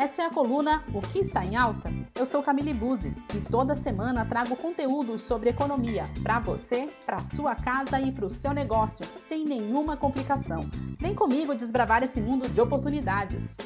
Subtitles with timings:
[0.00, 1.92] Essa é a coluna O que está em alta?
[2.18, 7.54] Eu sou Camille Buzzi e toda semana trago conteúdos sobre economia para você, para sua
[7.54, 10.62] casa e para o seu negócio, sem nenhuma complicação.
[10.98, 13.58] Vem comigo desbravar esse mundo de oportunidades.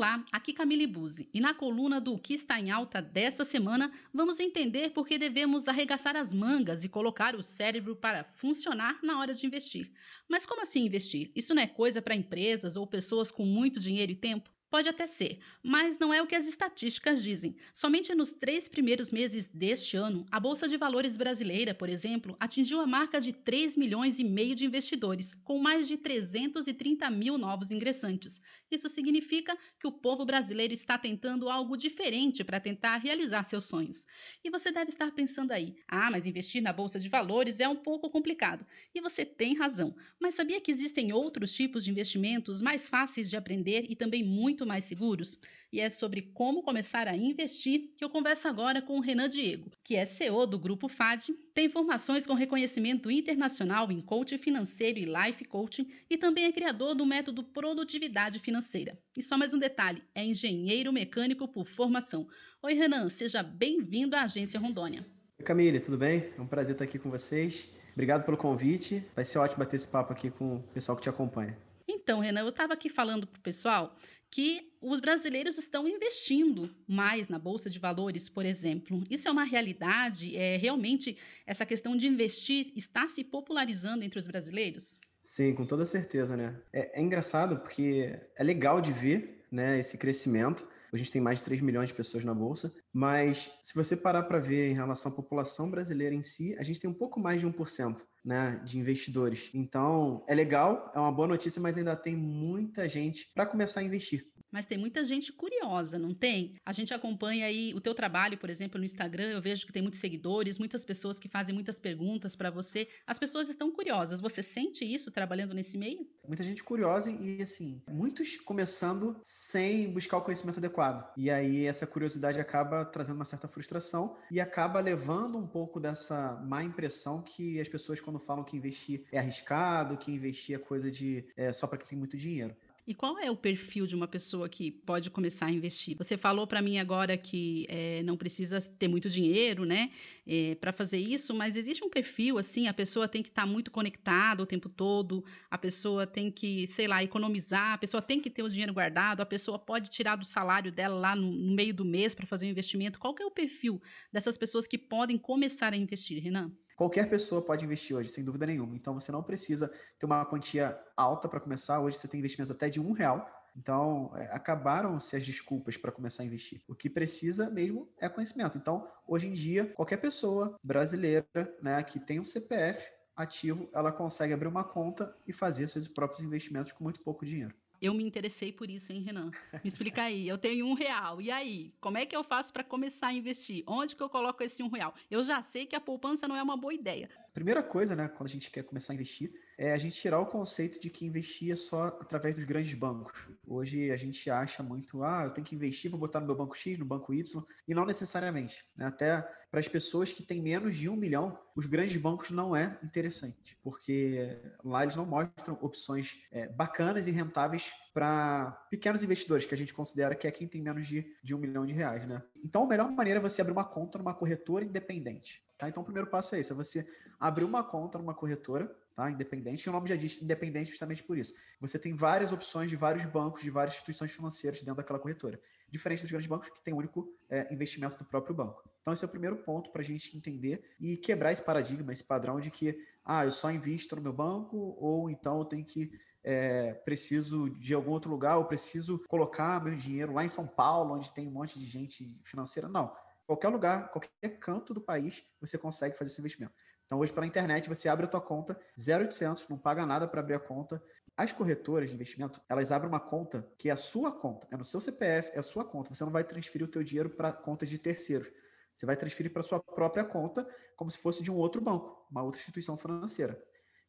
[0.00, 4.40] Olá, aqui Camille Buzzi e na coluna do que está em alta desta semana vamos
[4.40, 9.34] entender por que devemos arregaçar as mangas e colocar o cérebro para funcionar na hora
[9.34, 9.92] de investir.
[10.26, 11.30] Mas como assim investir?
[11.36, 14.48] Isso não é coisa para empresas ou pessoas com muito dinheiro e tempo?
[14.70, 17.56] Pode até ser, mas não é o que as estatísticas dizem.
[17.74, 22.80] Somente nos três primeiros meses deste ano, a Bolsa de Valores brasileira, por exemplo, atingiu
[22.80, 27.72] a marca de 3 milhões e meio de investidores, com mais de 330 mil novos
[27.72, 28.40] ingressantes.
[28.70, 34.06] Isso significa que o povo brasileiro está tentando algo diferente para tentar realizar seus sonhos.
[34.44, 37.74] E você deve estar pensando aí: ah, mas investir na Bolsa de Valores é um
[37.74, 38.64] pouco complicado.
[38.94, 43.36] E você tem razão, mas sabia que existem outros tipos de investimentos mais fáceis de
[43.36, 45.38] aprender e também muito muito mais seguros?
[45.72, 49.70] E é sobre como começar a investir que eu converso agora com o Renan Diego,
[49.82, 55.06] que é CEO do Grupo FAD, tem formações com reconhecimento internacional em coaching financeiro e
[55.06, 58.98] life coaching e também é criador do método Produtividade Financeira.
[59.16, 62.28] E só mais um detalhe, é engenheiro mecânico por formação.
[62.62, 65.02] Oi Renan, seja bem-vindo à Agência Rondônia.
[65.38, 66.30] Oi Camille, tudo bem?
[66.36, 67.68] É um prazer estar aqui com vocês.
[67.94, 69.02] Obrigado pelo convite.
[69.14, 71.69] Vai ser ótimo bater esse papo aqui com o pessoal que te acompanha.
[72.02, 73.94] Então, Renan, eu estava aqui falando para o pessoal
[74.30, 79.04] que os brasileiros estão investindo mais na bolsa de valores, por exemplo.
[79.10, 80.36] Isso é uma realidade?
[80.36, 84.98] É realmente essa questão de investir está se popularizando entre os brasileiros?
[85.18, 86.56] Sim, com toda certeza, né?
[86.72, 90.66] É, é engraçado porque é legal de ver, né, esse crescimento.
[90.92, 94.24] A gente tem mais de 3 milhões de pessoas na bolsa, mas se você parar
[94.24, 97.40] para ver em relação à população brasileira em si, a gente tem um pouco mais
[97.40, 99.50] de 1%, né, de investidores.
[99.54, 103.84] Então, é legal, é uma boa notícia, mas ainda tem muita gente para começar a
[103.84, 104.26] investir.
[104.50, 106.54] Mas tem muita gente curiosa, não tem?
[106.64, 109.82] A gente acompanha aí o teu trabalho, por exemplo, no Instagram, eu vejo que tem
[109.82, 112.88] muitos seguidores, muitas pessoas que fazem muitas perguntas para você.
[113.06, 114.20] As pessoas estão curiosas.
[114.20, 116.06] Você sente isso trabalhando nesse meio?
[116.26, 121.12] Muita gente curiosa e assim, muitos começando sem buscar o conhecimento adequado.
[121.16, 126.40] E aí essa curiosidade acaba trazendo uma certa frustração e acaba levando um pouco dessa
[126.44, 130.90] má impressão que as pessoas quando falam que investir é arriscado, que investir é coisa
[130.90, 132.54] de é, só para quem tem muito dinheiro.
[132.90, 135.96] E qual é o perfil de uma pessoa que pode começar a investir?
[135.96, 139.92] Você falou para mim agora que é, não precisa ter muito dinheiro, né,
[140.26, 143.46] é, para fazer isso, mas existe um perfil assim, a pessoa tem que estar tá
[143.46, 148.20] muito conectada o tempo todo, a pessoa tem que, sei lá, economizar, a pessoa tem
[148.20, 151.54] que ter o dinheiro guardado, a pessoa pode tirar do salário dela lá no, no
[151.54, 152.98] meio do mês para fazer um investimento.
[152.98, 153.80] Qual é o perfil
[154.12, 156.50] dessas pessoas que podem começar a investir, Renan?
[156.80, 158.74] Qualquer pessoa pode investir hoje, sem dúvida nenhuma.
[158.74, 161.78] Então você não precisa ter uma quantia alta para começar.
[161.78, 163.30] Hoje você tem investimentos até de um real.
[163.54, 166.62] Então, é, acabaram-se as desculpas para começar a investir.
[166.66, 168.56] O que precisa mesmo é conhecimento.
[168.56, 171.26] Então, hoje em dia, qualquer pessoa brasileira
[171.60, 176.22] né, que tem um CPF ativo, ela consegue abrir uma conta e fazer seus próprios
[176.22, 177.54] investimentos com muito pouco dinheiro.
[177.80, 179.30] Eu me interessei por isso, hein, Renan?
[179.52, 180.28] Me explica aí.
[180.28, 181.20] Eu tenho um real.
[181.20, 181.72] E aí?
[181.80, 183.64] Como é que eu faço para começar a investir?
[183.66, 184.94] Onde que eu coloco esse um real?
[185.10, 187.08] Eu já sei que a poupança não é uma boa ideia.
[187.32, 190.26] Primeira coisa, né, quando a gente quer começar a investir, é a gente tirar o
[190.26, 193.28] conceito de que investir é só através dos grandes bancos.
[193.46, 196.56] Hoje a gente acha muito, ah, eu tenho que investir, vou botar no meu banco
[196.56, 198.64] X, no banco Y, e não necessariamente.
[198.76, 198.86] Né?
[198.86, 202.78] Até para as pessoas que têm menos de um milhão, os grandes bancos não é
[202.84, 209.54] interessante, porque lá eles não mostram opções é, bacanas e rentáveis para pequenos investidores, que
[209.54, 212.06] a gente considera que é quem tem menos de, de um milhão de reais.
[212.06, 212.22] Né?
[212.44, 215.42] Então, a melhor maneira é você abrir uma conta numa corretora independente.
[215.58, 215.68] Tá?
[215.68, 216.86] Então, o primeiro passo é esse: é você
[217.18, 219.10] abrir uma conta numa corretora, tá?
[219.10, 219.64] Independente.
[219.64, 221.34] E o nome já diz independente justamente por isso.
[221.60, 225.38] Você tem várias opções de vários bancos, de várias instituições financeiras dentro daquela corretora.
[225.68, 228.64] Diferente dos grandes bancos, que tem o único é, investimento do próprio banco.
[228.90, 232.02] Então, esse é o primeiro ponto para a gente entender e quebrar esse paradigma, esse
[232.02, 235.92] padrão de que, ah, eu só invisto no meu banco, ou então eu tenho que
[236.24, 240.94] é, preciso de algum outro lugar, ou preciso colocar meu dinheiro lá em São Paulo,
[240.94, 242.68] onde tem um monte de gente financeira.
[242.68, 242.92] Não
[243.30, 246.52] qualquer lugar, qualquer canto do país, você consegue fazer esse investimento.
[246.84, 250.34] Então, hoje, pela internet, você abre a tua conta, 0,800, não paga nada para abrir
[250.34, 250.82] a conta.
[251.16, 254.64] As corretoras de investimento, elas abrem uma conta que é a sua conta, é no
[254.64, 255.94] seu CPF, é a sua conta.
[255.94, 258.28] Você não vai transferir o teu dinheiro para contas de terceiros.
[258.72, 262.22] Você vai transferir para sua própria conta, como se fosse de um outro banco, uma
[262.22, 263.42] outra instituição financeira.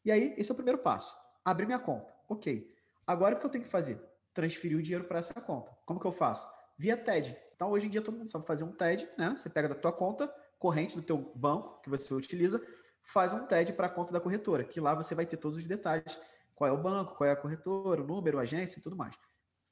[0.04, 1.16] E aí, esse é o primeiro passo.
[1.44, 2.12] Abrir minha conta.
[2.28, 2.70] Ok.
[3.06, 4.00] Agora o que eu tenho que fazer?
[4.34, 5.70] Transferir o dinheiro para essa conta.
[5.86, 6.48] Como que eu faço?
[6.78, 7.36] Via TED.
[7.54, 9.34] Então, hoje em dia, todo mundo sabe fazer um TED, né?
[9.36, 10.32] Você pega da tua conta
[10.62, 12.64] corrente do teu banco que você utiliza,
[13.02, 15.64] faz um TED para a conta da corretora, que lá você vai ter todos os
[15.64, 16.16] detalhes
[16.54, 19.12] qual é o banco, qual é a corretora, o número, a agência e tudo mais.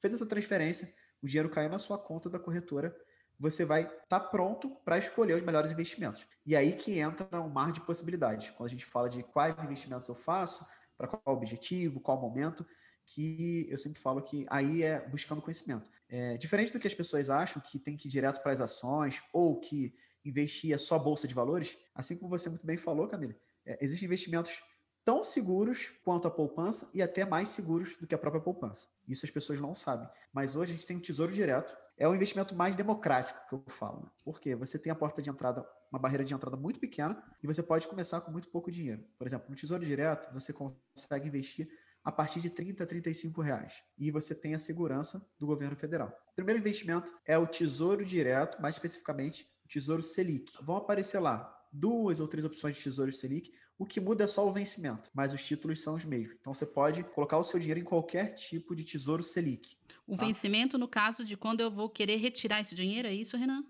[0.01, 0.93] Fez essa transferência,
[1.23, 2.93] o dinheiro caiu na sua conta da corretora,
[3.41, 6.27] você vai estar tá pronto para escolher os melhores investimentos.
[6.45, 8.51] E aí que entra um mar de possibilidades.
[8.51, 10.63] Quando a gente fala de quais investimentos eu faço,
[10.95, 12.63] para qual objetivo, qual momento,
[13.03, 15.89] que eu sempre falo que aí é buscando conhecimento.
[16.07, 19.23] É, diferente do que as pessoas acham, que tem que ir direto para as ações
[19.33, 23.35] ou que investir é só bolsa de valores, assim como você muito bem falou, Camila,
[23.65, 24.61] é, existem investimentos
[25.03, 28.87] tão seguros quanto a poupança e até mais seguros do que a própria poupança.
[29.07, 30.07] Isso as pessoas não sabem.
[30.31, 33.63] Mas hoje a gente tem o Tesouro Direto, é o investimento mais democrático que eu
[33.67, 34.01] falo.
[34.01, 34.09] Né?
[34.25, 34.55] Por quê?
[34.55, 37.87] Você tem a porta de entrada, uma barreira de entrada muito pequena e você pode
[37.87, 39.05] começar com muito pouco dinheiro.
[39.19, 41.69] Por exemplo, no Tesouro Direto, você consegue investir
[42.03, 43.83] a partir de 30 a 35 reais.
[43.99, 46.11] E você tem a segurança do governo federal.
[46.31, 50.53] O primeiro investimento é o Tesouro Direto, mais especificamente o Tesouro Selic.
[50.63, 53.51] Vão aparecer lá duas ou três opções de Tesouro Selic.
[53.77, 56.37] O que muda é só o vencimento, mas os títulos são os mesmos.
[56.39, 59.77] Então você pode colocar o seu dinheiro em qualquer tipo de Tesouro Selic.
[60.11, 60.25] O tá?
[60.25, 63.63] vencimento, no caso de quando eu vou querer retirar esse dinheiro, é isso, Renan?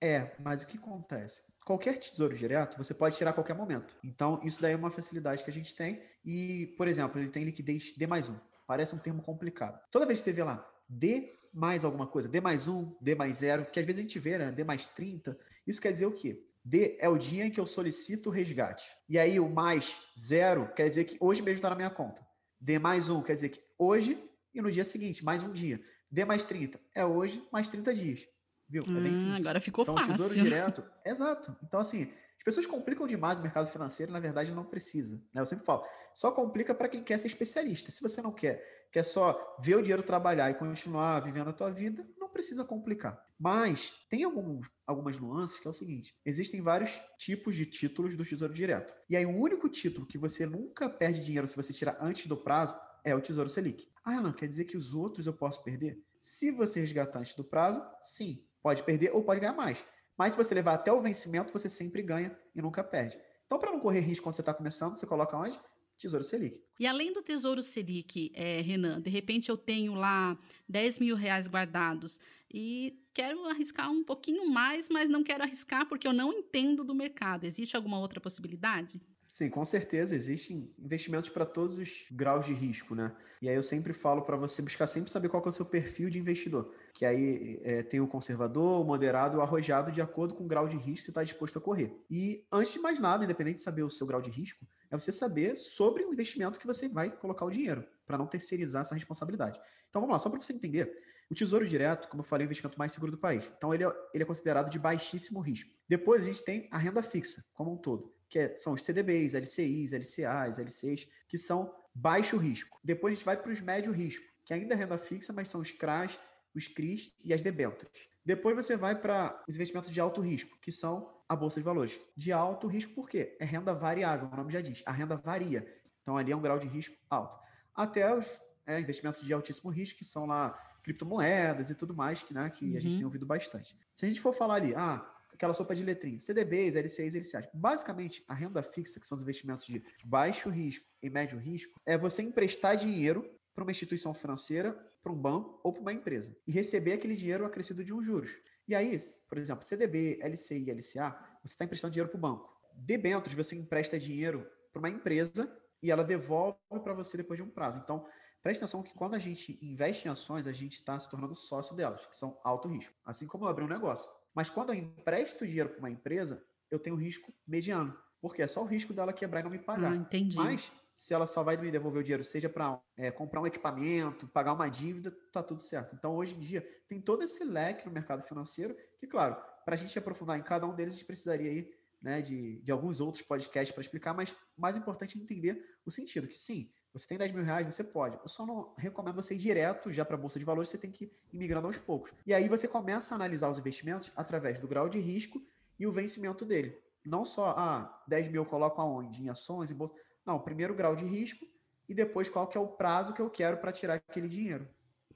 [0.00, 1.42] É, mas o que acontece?
[1.66, 3.96] Qualquer tesouro direto você pode tirar a qualquer momento.
[4.04, 6.00] Então, isso daí é uma facilidade que a gente tem.
[6.24, 8.36] E, por exemplo, ele tem liquidez D mais um.
[8.64, 9.76] Parece um termo complicado.
[9.90, 13.38] Toda vez que você vê lá D mais alguma coisa, D mais um, D mais
[13.38, 14.52] zero, que às vezes a gente vê, né?
[14.52, 15.36] D mais 30,
[15.66, 16.46] isso quer dizer o quê?
[16.64, 18.88] D é o dia em que eu solicito o resgate.
[19.08, 22.24] E aí o mais zero quer dizer que hoje mesmo está na minha conta.
[22.60, 24.16] D mais um quer dizer que hoje
[24.54, 25.82] e no dia seguinte, mais um dia.
[26.10, 28.26] D mais 30 é hoje, mais 30 dias.
[28.68, 28.82] Viu?
[28.82, 29.40] É bem hum, simples.
[29.40, 30.12] Agora ficou então, fácil.
[30.12, 30.84] Tesouro direto.
[31.04, 31.56] Exato.
[31.62, 32.10] Então, assim,
[32.42, 35.16] as pessoas complicam demais o mercado financeiro, na verdade não precisa.
[35.32, 35.40] Né?
[35.40, 35.84] Eu sempre falo,
[36.14, 37.90] só complica para quem quer ser especialista.
[37.90, 41.70] Se você não quer, quer só ver o dinheiro trabalhar e continuar vivendo a tua
[41.70, 43.24] vida, não precisa complicar.
[43.38, 48.24] Mas tem algum, algumas nuances que é o seguinte: existem vários tipos de títulos do
[48.24, 48.92] Tesouro Direto.
[49.08, 52.36] E aí, o único título que você nunca perde dinheiro se você tirar antes do
[52.36, 53.88] prazo é o Tesouro Selic.
[54.04, 56.02] Ah, não, quer dizer que os outros eu posso perder?
[56.18, 58.44] Se você resgatar antes do prazo, sim.
[58.62, 59.84] Pode perder ou pode ganhar mais.
[60.16, 63.18] Mas se você levar até o vencimento, você sempre ganha e nunca perde.
[63.46, 65.58] Então, para não correr risco quando você está começando, você coloca onde?
[65.98, 66.60] Tesouro Selic.
[66.80, 70.36] E além do Tesouro Selic, é, Renan, de repente eu tenho lá
[70.68, 72.18] 10 mil reais guardados
[72.52, 76.94] e quero arriscar um pouquinho mais, mas não quero arriscar porque eu não entendo do
[76.94, 77.44] mercado.
[77.44, 79.00] Existe alguma outra possibilidade?
[79.32, 83.16] Sim, com certeza existem investimentos para todos os graus de risco, né?
[83.40, 86.10] E aí eu sempre falo para você buscar sempre saber qual é o seu perfil
[86.10, 86.70] de investidor.
[86.92, 90.68] Que aí é, tem o conservador, o moderado, o arrojado, de acordo com o grau
[90.68, 91.96] de risco que você está disposto a correr.
[92.10, 95.10] E antes de mais nada, independente de saber o seu grau de risco, é você
[95.10, 99.58] saber sobre o investimento que você vai colocar o dinheiro, para não terceirizar essa responsabilidade.
[99.88, 100.94] Então vamos lá, só para você entender.
[101.30, 103.50] O Tesouro Direto, como eu falei, é o investimento mais seguro do país.
[103.56, 105.70] Então ele é, ele é considerado de baixíssimo risco.
[105.88, 109.34] Depois a gente tem a renda fixa, como um todo que é, são os CDBs,
[109.34, 112.80] LCIs, LCAs, LCs, que são baixo risco.
[112.82, 115.60] Depois a gente vai para os médio risco, que ainda é renda fixa, mas são
[115.60, 116.18] os CRAs,
[116.54, 118.08] os CRIs e as debêntures.
[118.24, 122.00] Depois você vai para os investimentos de alto risco, que são a bolsa de valores.
[122.16, 123.36] De alto risco por quê?
[123.38, 124.82] É renda variável, o nome já diz.
[124.86, 125.66] A renda varia.
[126.00, 127.38] Então ali é um grau de risco alto.
[127.74, 128.26] Até os
[128.64, 132.70] é, investimentos de altíssimo risco, que são lá criptomoedas e tudo mais, que, né, que
[132.70, 132.76] uhum.
[132.78, 132.98] a gente uhum.
[132.98, 133.76] tem ouvido bastante.
[133.94, 135.06] Se a gente for falar ali, ah,
[135.42, 136.20] aquela sopa de letrinha.
[136.20, 137.48] CDBs, LCIs, LCAs.
[137.52, 141.98] Basicamente, a renda fixa, que são os investimentos de baixo risco e médio risco, é
[141.98, 144.72] você emprestar dinheiro para uma instituição financeira,
[145.02, 148.30] para um banco ou para uma empresa e receber aquele dinheiro acrescido de um juros.
[148.68, 148.96] E aí,
[149.28, 151.10] por exemplo, CDB, LCI LCA,
[151.42, 152.56] você está emprestando dinheiro para o banco.
[152.76, 157.50] Debêntures, você empresta dinheiro para uma empresa e ela devolve para você depois de um
[157.50, 157.80] prazo.
[157.82, 158.06] Então,
[158.40, 161.74] preste atenção que quando a gente investe em ações, a gente está se tornando sócio
[161.74, 162.94] delas, que são alto risco.
[163.04, 164.08] Assim como eu abrir um negócio.
[164.34, 167.96] Mas quando eu empresto dinheiro para uma empresa, eu tenho risco mediano.
[168.20, 169.92] Porque é só o risco dela quebrar e não me pagar.
[169.92, 170.36] Ah, entendi.
[170.36, 174.28] Mas se ela só vai me devolver o dinheiro, seja para é, comprar um equipamento,
[174.28, 175.94] pagar uma dívida, tá tudo certo.
[175.94, 179.78] Então, hoje em dia, tem todo esse leque no mercado financeiro, que, claro, para a
[179.78, 183.22] gente aprofundar em cada um deles, a gente precisaria aí, né, de, de alguns outros
[183.22, 187.32] podcasts para explicar, mas mais importante é entender o sentido, que sim, você tem 10
[187.32, 188.18] mil reais, você pode.
[188.22, 190.90] Eu só não recomendo você ir direto já para a Bolsa de Valores, você tem
[190.90, 192.12] que ir migrando aos poucos.
[192.26, 195.42] E aí você começa a analisar os investimentos através do grau de risco
[195.78, 196.78] e o vencimento dele.
[197.04, 199.22] Não só, ah, 10 mil eu coloco aonde?
[199.22, 199.94] Em ações, e bolsa.
[200.24, 201.46] Não, primeiro grau de risco
[201.88, 204.68] e depois qual que é o prazo que eu quero para tirar aquele dinheiro.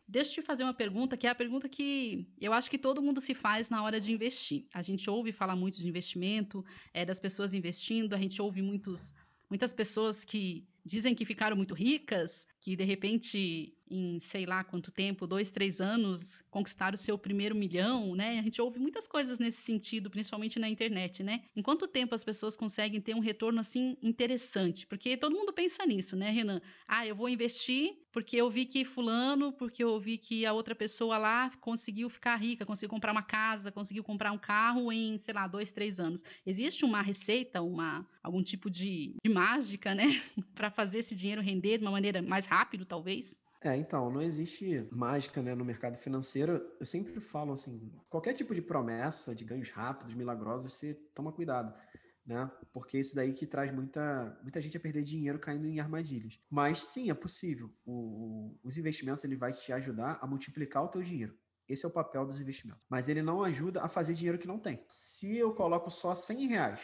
[0.09, 3.03] Deixa eu te fazer uma pergunta, que é a pergunta que eu acho que todo
[3.03, 4.67] mundo se faz na hora de investir.
[4.73, 6.65] A gente ouve falar muito de investimento,
[6.95, 9.13] é, das pessoas investindo, a gente ouve muitos,
[9.51, 14.91] muitas pessoas que dizem que ficaram muito ricas, que de repente em sei lá quanto
[14.91, 18.39] tempo, dois, três anos, conquistar o seu primeiro milhão, né?
[18.39, 21.43] A gente ouve muitas coisas nesse sentido, principalmente na internet, né?
[21.55, 24.87] Em quanto tempo as pessoas conseguem ter um retorno assim interessante?
[24.87, 26.61] Porque todo mundo pensa nisso, né, Renan?
[26.87, 30.75] Ah, eu vou investir porque eu vi que fulano, porque eu vi que a outra
[30.75, 35.35] pessoa lá conseguiu ficar rica, conseguiu comprar uma casa, conseguiu comprar um carro em, sei
[35.35, 36.25] lá, dois, três anos.
[36.47, 40.05] Existe uma receita, uma algum tipo de, de mágica, né,
[40.55, 43.39] para fazer esse dinheiro render de uma maneira mais rápida, talvez?
[43.67, 46.65] É, então, não existe mágica né, no mercado financeiro.
[46.79, 51.75] Eu sempre falo assim: qualquer tipo de promessa de ganhos rápidos, milagrosos, você toma cuidado.
[52.25, 52.49] Né?
[52.73, 56.39] Porque isso daí que traz muita, muita gente a perder dinheiro caindo em armadilhas.
[56.49, 57.73] Mas sim, é possível.
[57.85, 61.37] O, o, os investimentos ele vai te ajudar a multiplicar o teu dinheiro.
[61.69, 62.85] Esse é o papel dos investimentos.
[62.89, 64.85] Mas ele não ajuda a fazer dinheiro que não tem.
[64.89, 66.81] Se eu coloco só 100 reais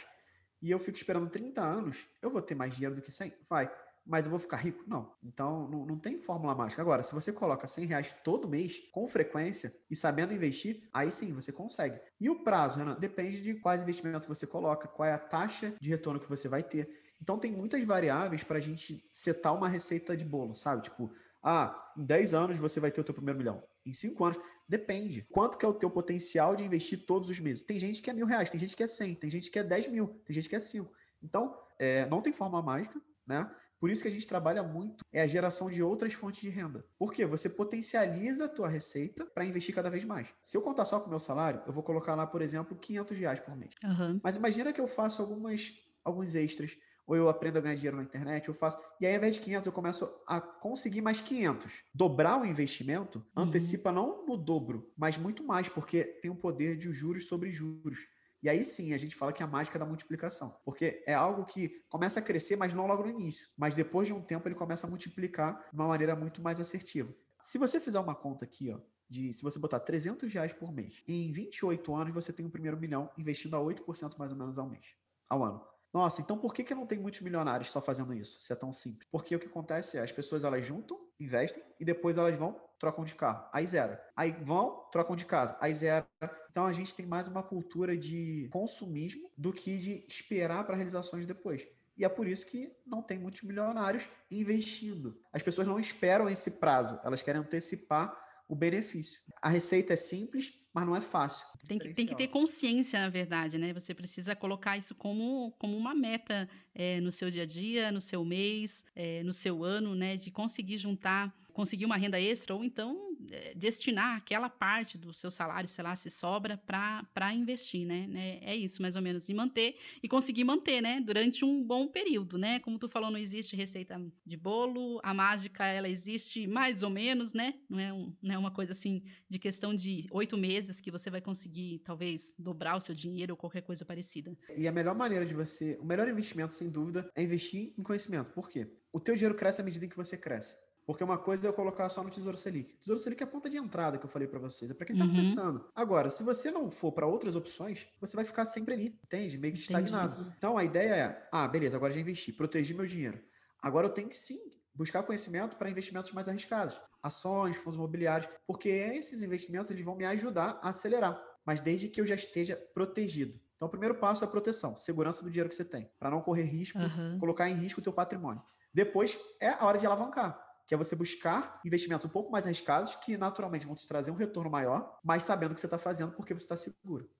[0.61, 3.33] e eu fico esperando 30 anos, eu vou ter mais dinheiro do que 100?
[3.49, 3.71] Vai
[4.05, 4.83] mas eu vou ficar rico?
[4.87, 5.15] Não.
[5.23, 6.83] Então, não, não tem fórmula mágica.
[6.83, 11.33] Agora, se você coloca 100 reais todo mês, com frequência, e sabendo investir, aí sim,
[11.33, 12.01] você consegue.
[12.21, 15.89] E o prazo, Renan, depende de quais investimentos você coloca, qual é a taxa de
[15.89, 16.89] retorno que você vai ter.
[17.21, 20.83] Então, tem muitas variáveis para a gente setar uma receita de bolo, sabe?
[20.83, 23.63] Tipo, ah, em 10 anos você vai ter o teu primeiro milhão.
[23.85, 25.27] Em 5 anos, depende.
[25.31, 27.63] Quanto que é o teu potencial de investir todos os meses?
[27.63, 29.65] Tem gente que é mil reais, tem gente que é 100, tem gente que é
[29.65, 30.93] 10 mil, tem gente que é 5.
[31.23, 33.51] Então, é, não tem forma mágica, né?
[33.83, 36.87] Por isso que a gente trabalha muito é a geração de outras fontes de renda.
[36.97, 37.27] Por quê?
[37.27, 40.29] Você potencializa a tua receita para investir cada vez mais.
[40.41, 43.19] Se eu contar só com o meu salário, eu vou colocar lá, por exemplo, 500
[43.19, 43.75] reais por mês.
[43.83, 44.21] Uhum.
[44.23, 45.73] Mas imagina que eu faço algumas,
[46.05, 48.79] alguns extras, ou eu aprendo a ganhar dinheiro na internet, eu faço.
[49.01, 51.83] E aí, ao invés de 500, eu começo a conseguir mais 500.
[51.93, 53.43] Dobrar o investimento uhum.
[53.43, 57.99] antecipa não no dobro, mas muito mais, porque tem o poder de juros sobre juros.
[58.43, 61.45] E aí sim a gente fala que é a mágica da multiplicação, porque é algo
[61.45, 63.49] que começa a crescer, mas não logo no início.
[63.57, 67.15] Mas depois de um tempo ele começa a multiplicar de uma maneira muito mais assertiva.
[67.41, 71.03] Se você fizer uma conta aqui, ó, de se você botar 300 reais por mês,
[71.07, 74.69] em 28 anos você tem o primeiro milhão investindo a 8% mais ou menos ao
[74.69, 74.87] mês,
[75.29, 75.72] ao ano.
[75.93, 78.41] Nossa, então por que, que não tem muitos milionários só fazendo isso?
[78.41, 79.07] Se é tão simples.
[79.11, 83.05] Porque o que acontece é as pessoas elas juntam, investem e depois elas vão, trocam
[83.05, 83.47] de carro.
[83.53, 83.99] Aí zero.
[84.17, 85.57] Aí vão, trocam de casa.
[85.61, 86.07] Aí zero.
[86.51, 91.27] Então a gente tem mais uma cultura de consumismo do que de esperar para realizações
[91.27, 91.69] depois.
[91.97, 95.21] E é por isso que não tem muitos milionários investindo.
[95.31, 98.19] As pessoas não esperam esse prazo, elas querem antecipar
[98.53, 99.19] o benefício.
[99.41, 101.43] A receita é simples, mas não é fácil.
[101.67, 103.73] Tem que, tem que ter consciência, na verdade, né?
[103.73, 108.01] Você precisa colocar isso como, como uma meta é, no seu dia a dia, no
[108.01, 110.19] seu mês, é, no seu ano, né?
[110.19, 115.31] De conseguir juntar conseguir uma renda extra ou então é, destinar aquela parte do seu
[115.31, 118.07] salário, sei lá, se sobra para investir, né?
[118.09, 118.39] né?
[118.43, 121.01] É isso, mais ou menos, e manter e conseguir manter, né?
[121.01, 122.59] Durante um bom período, né?
[122.61, 127.33] Como tu falou, não existe receita de bolo, a mágica ela existe mais ou menos,
[127.33, 127.55] né?
[127.69, 131.11] Não é, um, não é uma coisa assim de questão de oito meses que você
[131.11, 134.37] vai conseguir talvez dobrar o seu dinheiro ou qualquer coisa parecida.
[134.57, 138.33] E a melhor maneira de você, o melhor investimento sem dúvida é investir em conhecimento.
[138.33, 138.69] Por quê?
[138.93, 140.55] O teu dinheiro cresce à medida que você cresce.
[140.93, 142.75] Porque uma coisa é eu colocar só no Tesouro Selic.
[142.75, 144.95] Tesouro Selic é a ponta de entrada que eu falei para vocês, é para quem
[144.95, 145.11] tá uhum.
[145.11, 145.65] começando.
[145.75, 149.39] Agora, se você não for para outras opções, você vai ficar sempre ali, entende?
[149.39, 150.31] Meio que estagnado.
[150.37, 153.19] Então a ideia é: ah, beleza, agora já investi, protegi meu dinheiro.
[153.63, 154.39] Agora eu tenho que sim
[154.75, 160.05] buscar conhecimento para investimentos mais arriscados, ações, fundos imobiliários, porque esses investimentos eles vão me
[160.05, 163.41] ajudar a acelerar, mas desde que eu já esteja protegido.
[163.57, 166.21] Então, o primeiro passo é a proteção, segurança do dinheiro que você tem, para não
[166.21, 167.19] correr risco, uhum.
[167.19, 168.43] colocar em risco o teu patrimônio.
[168.75, 172.95] Depois é a hora de alavancar que é você buscar investimentos um pouco mais arriscados
[172.97, 176.13] que naturalmente vão te trazer um retorno maior, mas sabendo o que você está fazendo
[176.13, 177.11] porque você está seguro.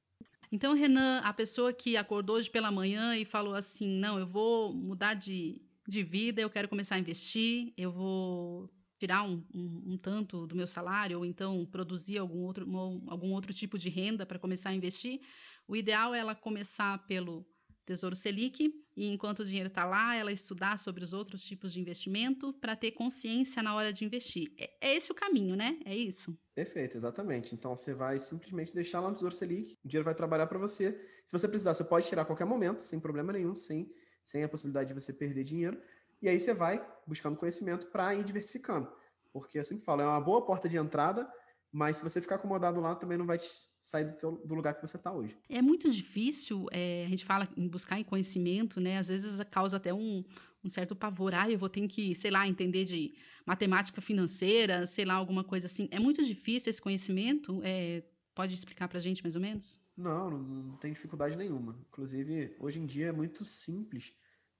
[0.51, 4.75] Então, Renan, a pessoa que acordou hoje pela manhã e falou assim: não, eu vou
[4.75, 9.99] mudar de, de vida, eu quero começar a investir, eu vou tirar um, um, um
[9.99, 12.65] tanto do meu salário, ou então produzir algum outro,
[13.09, 15.21] algum outro tipo de renda para começar a investir.
[15.67, 17.45] O ideal é ela começar pelo
[17.85, 21.81] Tesouro Selic, e enquanto o dinheiro está lá, ela estudar sobre os outros tipos de
[21.81, 24.53] investimento para ter consciência na hora de investir.
[24.57, 25.79] É, é, esse o caminho, né?
[25.85, 26.37] É isso.
[26.55, 27.55] Perfeito, exatamente.
[27.55, 30.93] Então você vai simplesmente deixar lá no Tesouro Selic, o dinheiro vai trabalhar para você.
[31.25, 34.49] Se você precisar, você pode tirar a qualquer momento, sem problema nenhum, sem, sem a
[34.49, 35.81] possibilidade de você perder dinheiro.
[36.21, 38.93] E aí você vai buscando conhecimento para ir diversificando.
[39.33, 41.29] Porque eu sempre falo, é uma boa porta de entrada
[41.73, 43.39] mas se você ficar acomodado lá, também não vai
[43.81, 45.35] sair do, teu, do lugar que você está hoje.
[45.49, 48.99] É muito difícil, é, a gente fala em buscar em conhecimento, né?
[48.99, 50.23] Às vezes causa até um,
[50.63, 51.33] um certo pavor.
[51.35, 53.15] Ah, eu vou ter que, sei lá, entender de
[53.47, 55.89] matemática financeira, sei lá, alguma coisa assim.
[55.91, 57.61] É muito difícil esse conhecimento?
[57.65, 58.03] É,
[58.35, 59.81] pode explicar para a gente mais ou menos?
[59.97, 61.79] Não, não, não tem dificuldade nenhuma.
[61.89, 64.13] Inclusive, hoje em dia é muito simples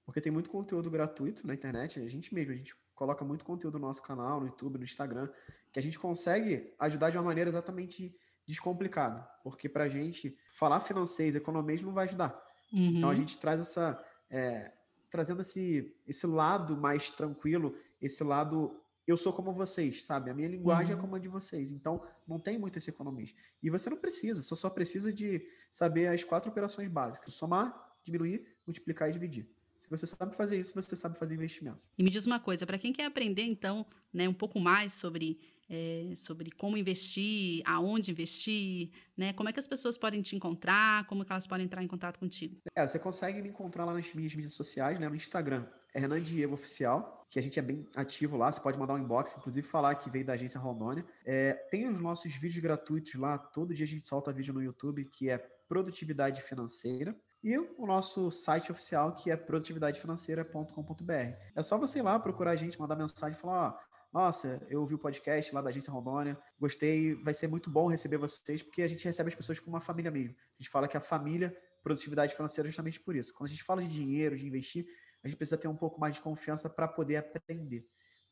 [0.05, 3.79] porque tem muito conteúdo gratuito na internet, a gente mesmo, a gente coloca muito conteúdo
[3.79, 5.29] no nosso canal, no YouTube, no Instagram,
[5.71, 10.79] que a gente consegue ajudar de uma maneira exatamente descomplicada, porque para a gente falar
[10.79, 12.39] financeiro, economia não vai ajudar.
[12.71, 12.97] Uhum.
[12.97, 14.71] Então a gente traz essa, é,
[15.09, 20.29] trazendo esse, esse lado mais tranquilo, esse lado eu sou como vocês, sabe?
[20.29, 20.99] A minha linguagem é uhum.
[20.99, 21.71] é como a de vocês.
[21.71, 23.37] Então, não tem muito esse economista.
[23.61, 28.45] E você não precisa, você só precisa de saber as quatro operações básicas: somar, diminuir,
[28.65, 29.52] multiplicar e dividir.
[29.83, 31.85] Se você sabe fazer isso, você sabe fazer investimento.
[31.97, 35.41] E me diz uma coisa, para quem quer aprender, então, né, um pouco mais sobre,
[35.69, 41.05] é, sobre como investir, aonde investir, né, como é que as pessoas podem te encontrar,
[41.07, 42.55] como que elas podem entrar em contato contigo?
[42.73, 46.21] É, você consegue me encontrar lá nas minhas mídias sociais, né, no Instagram, é Renan
[46.21, 49.67] Diego Oficial, que a gente é bem ativo lá, você pode mandar um inbox, inclusive
[49.67, 51.05] falar que veio da agência Rondônia.
[51.25, 55.03] É, tem os nossos vídeos gratuitos lá, todo dia a gente solta vídeo no YouTube,
[55.11, 55.37] que é
[55.67, 57.13] Produtividade Financeira.
[57.43, 61.13] E o nosso site oficial, que é produtividadefinanceira.com.br.
[61.55, 64.93] É só você ir lá, procurar a gente, mandar mensagem falar, ó, nossa, eu ouvi
[64.93, 68.87] o podcast lá da Agência Rondônia, gostei, vai ser muito bom receber vocês, porque a
[68.87, 70.35] gente recebe as pessoas como uma família mesmo.
[70.37, 73.33] A gente fala que a família, produtividade financeira, é justamente por isso.
[73.33, 74.85] Quando a gente fala de dinheiro, de investir,
[75.23, 77.83] a gente precisa ter um pouco mais de confiança para poder aprender.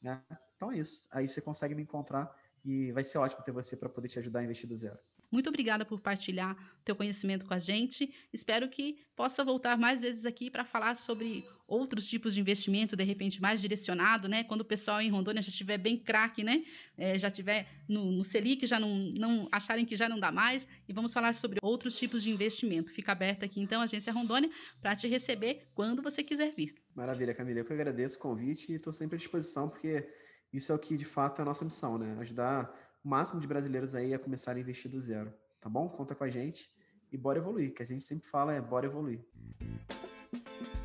[0.02, 0.24] Né?
[0.56, 1.08] Então é isso.
[1.12, 4.40] Aí você consegue me encontrar e vai ser ótimo ter você para poder te ajudar
[4.40, 5.00] a investir do zero.
[5.32, 8.14] Muito obrigada por partilhar teu conhecimento com a gente.
[8.34, 13.04] Espero que possa voltar mais vezes aqui para falar sobre outros tipos de investimento, de
[13.04, 14.44] repente mais direcionado, né?
[14.44, 16.66] Quando o pessoal em Rondônia já estiver bem craque, né?
[16.98, 20.68] É, já estiver no, no Selic, já não, não acharem que já não dá mais.
[20.88, 22.92] E vamos falar sobre outros tipos de investimento.
[22.92, 24.50] Fica aberta aqui então a Agência Rondônia
[24.82, 26.76] para te receber quando você quiser vir.
[26.94, 27.60] Maravilha, Camila.
[27.60, 30.08] Eu que agradeço o convite e estou sempre à disposição, porque
[30.52, 32.18] isso é o que de fato é a nossa missão, né?
[32.20, 32.70] Ajudar
[33.04, 35.90] o máximo de brasileiros aí a começar a investir do zero, tá bom?
[35.90, 36.70] Conta com a gente
[37.12, 39.20] e bora evoluir, que a gente sempre fala é bora evoluir.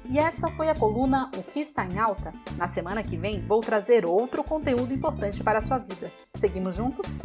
[0.09, 2.33] E essa foi a coluna O que está em alta?
[2.57, 6.13] Na semana que vem vou trazer outro conteúdo importante para a sua vida.
[6.37, 7.23] Seguimos juntos?